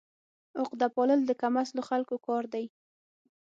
[0.61, 2.65] عقده پالل د کم اصلو خلکو کار دی.